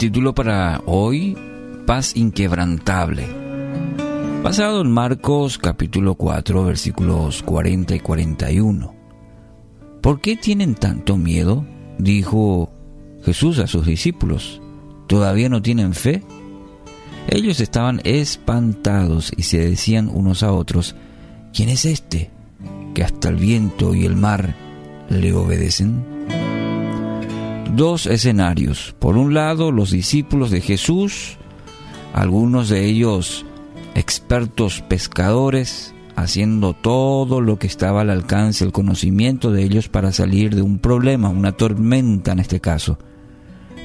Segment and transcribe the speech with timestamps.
[0.00, 1.36] Título para hoy,
[1.86, 3.28] Paz Inquebrantable.
[4.42, 8.94] Basado en Marcos capítulo 4 versículos 40 y 41.
[10.00, 11.66] ¿Por qué tienen tanto miedo?
[11.98, 12.72] Dijo
[13.26, 14.62] Jesús a sus discípulos.
[15.06, 16.22] ¿Todavía no tienen fe?
[17.28, 20.96] Ellos estaban espantados y se decían unos a otros,
[21.52, 22.30] ¿quién es este
[22.94, 24.54] que hasta el viento y el mar
[25.10, 26.19] le obedecen?
[27.76, 28.94] Dos escenarios.
[28.98, 31.38] Por un lado, los discípulos de Jesús,
[32.12, 33.46] algunos de ellos
[33.94, 40.54] expertos pescadores, haciendo todo lo que estaba al alcance, el conocimiento de ellos para salir
[40.54, 42.98] de un problema, una tormenta en este caso.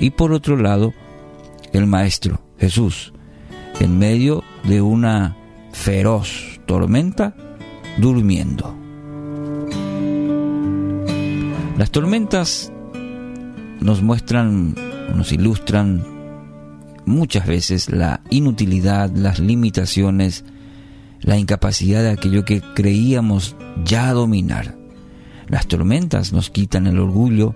[0.00, 0.92] Y por otro lado,
[1.72, 3.12] el Maestro, Jesús,
[3.80, 5.36] en medio de una
[5.72, 7.36] feroz tormenta,
[7.98, 8.74] durmiendo.
[11.76, 12.72] Las tormentas
[13.80, 14.74] nos muestran,
[15.14, 16.04] nos ilustran
[17.06, 20.44] muchas veces la inutilidad, las limitaciones,
[21.20, 24.76] la incapacidad de aquello que creíamos ya dominar.
[25.48, 27.54] Las tormentas nos quitan el orgullo,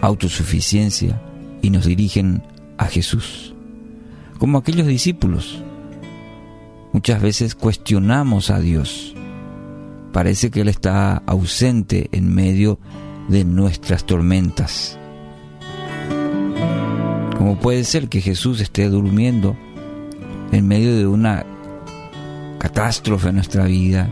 [0.00, 1.20] autosuficiencia
[1.62, 2.42] y nos dirigen
[2.78, 3.54] a Jesús.
[4.38, 5.62] Como aquellos discípulos,
[6.92, 9.14] muchas veces cuestionamos a Dios.
[10.12, 14.98] Parece que Él está ausente en medio de nuestras tormentas.
[17.36, 19.56] ¿Cómo puede ser que Jesús esté durmiendo
[20.52, 21.44] en medio de una
[22.58, 24.08] catástrofe en nuestra vida,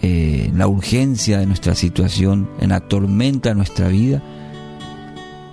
[0.00, 4.22] eh, en la urgencia de nuestra situación, en la tormenta de nuestra vida?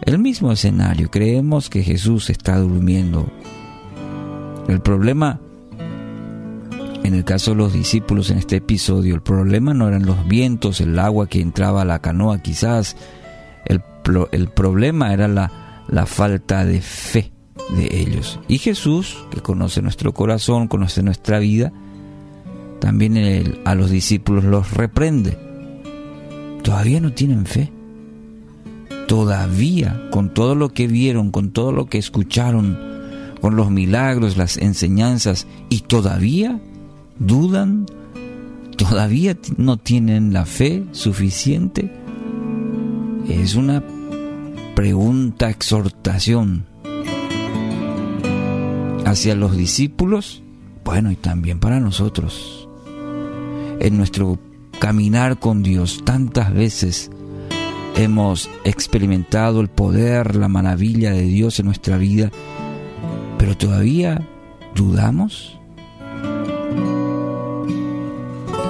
[0.01, 3.31] El mismo escenario, creemos que Jesús está durmiendo.
[4.67, 5.39] El problema,
[7.03, 10.81] en el caso de los discípulos en este episodio, el problema no eran los vientos,
[10.81, 12.95] el agua que entraba a la canoa quizás,
[13.65, 13.81] el,
[14.31, 17.31] el problema era la, la falta de fe
[17.75, 18.39] de ellos.
[18.47, 21.71] Y Jesús, que conoce nuestro corazón, conoce nuestra vida,
[22.79, 25.37] también a los discípulos los reprende.
[26.63, 27.71] Todavía no tienen fe.
[29.07, 32.77] Todavía, con todo lo que vieron, con todo lo que escucharon,
[33.41, 36.59] con los milagros, las enseñanzas, y todavía
[37.19, 37.85] dudan,
[38.77, 41.91] todavía no tienen la fe suficiente.
[43.27, 43.83] Es una
[44.75, 46.65] pregunta, exhortación
[49.05, 50.43] hacia los discípulos,
[50.83, 52.67] bueno, y también para nosotros.
[53.79, 54.39] En nuestro
[54.79, 57.11] caminar con Dios tantas veces
[57.95, 62.31] hemos experimentado el poder, la maravilla de Dios en nuestra vida,
[63.37, 64.25] pero todavía
[64.75, 65.58] dudamos.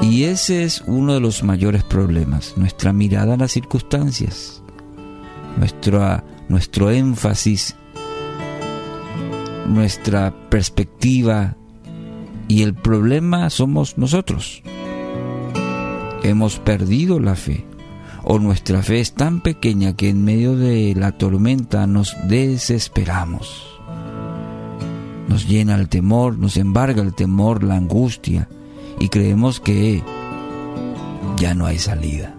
[0.09, 4.63] Y ese es uno de los mayores problemas, nuestra mirada a las circunstancias
[5.59, 7.75] nuestro, nuestro énfasis,
[9.67, 11.55] nuestra perspectiva
[12.47, 14.63] y el problema somos nosotros.
[16.23, 17.65] Hemos perdido la fe
[18.23, 23.67] o nuestra fe es tan pequeña que en medio de la tormenta nos desesperamos.
[25.27, 28.49] Nos llena el temor, nos embarga el temor, la angustia
[28.99, 30.03] y creemos que
[31.37, 32.35] ya no hay salida.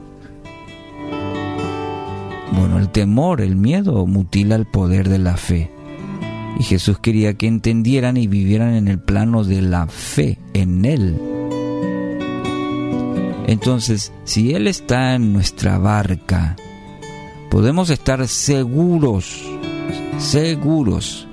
[2.53, 5.71] Bueno, el temor, el miedo mutila el poder de la fe.
[6.59, 11.19] Y Jesús quería que entendieran y vivieran en el plano de la fe en Él.
[13.47, 16.57] Entonces, si Él está en nuestra barca,
[17.51, 19.43] podemos estar seguros,
[20.19, 21.27] seguros.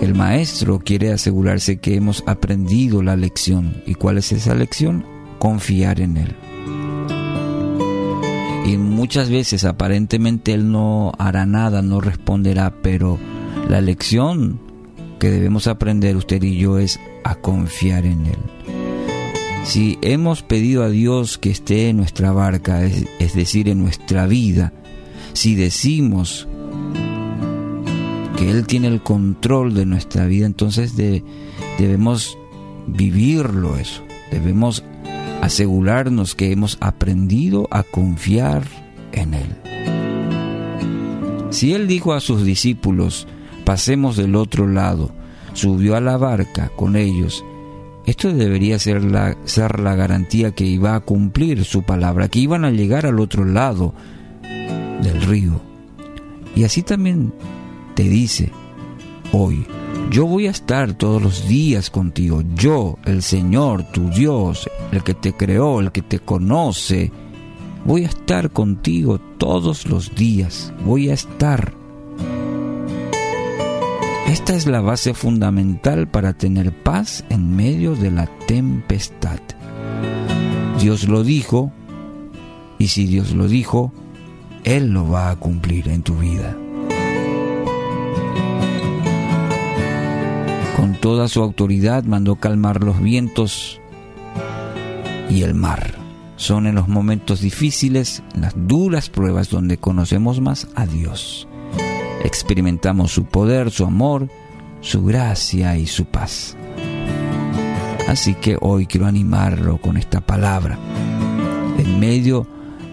[0.00, 3.82] El Maestro quiere asegurarse que hemos aprendido la lección.
[3.86, 5.04] ¿Y cuál es esa lección?
[5.38, 6.36] Confiar en Él
[8.70, 13.18] y muchas veces aparentemente Él no hará nada, no responderá, pero
[13.68, 14.60] la lección
[15.18, 18.38] que debemos aprender usted y yo es a confiar en Él.
[19.64, 24.72] Si hemos pedido a Dios que esté en nuestra barca, es, decir, en nuestra vida,
[25.32, 26.48] si decimos
[28.40, 32.38] que Él tiene el control de nuestra vida, entonces debemos
[32.86, 34.02] vivirlo eso,
[34.32, 34.82] debemos
[35.42, 38.62] asegurarnos que hemos aprendido a confiar
[39.12, 39.56] en Él.
[41.50, 43.26] Si Él dijo a sus discípulos,
[43.66, 45.10] pasemos del otro lado,
[45.52, 47.44] subió a la barca con ellos,
[48.06, 52.64] esto debería ser la, ser la garantía que iba a cumplir su palabra, que iban
[52.64, 53.92] a llegar al otro lado
[55.02, 55.60] del río.
[56.56, 57.34] Y así también
[58.00, 58.50] te dice
[59.30, 59.66] hoy,
[60.10, 62.42] yo voy a estar todos los días contigo.
[62.54, 67.12] Yo, el Señor, tu Dios, el que te creó, el que te conoce,
[67.84, 70.72] voy a estar contigo todos los días.
[70.82, 71.74] Voy a estar.
[74.28, 79.40] Esta es la base fundamental para tener paz en medio de la tempestad.
[80.80, 81.70] Dios lo dijo,
[82.78, 83.92] y si Dios lo dijo,
[84.64, 86.56] Él lo va a cumplir en tu vida.
[90.80, 93.82] Con toda su autoridad mandó calmar los vientos
[95.28, 95.94] y el mar.
[96.36, 101.46] Son en los momentos difíciles, las duras pruebas donde conocemos más a Dios.
[102.24, 104.30] Experimentamos su poder, su amor,
[104.80, 106.56] su gracia y su paz.
[108.08, 110.78] Así que hoy quiero animarlo con esta palabra.
[111.76, 112.46] En medio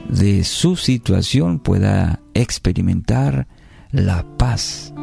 [0.09, 3.47] de su situación pueda experimentar
[3.91, 4.93] la paz,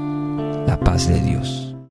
[0.67, 1.64] la paz de Dios.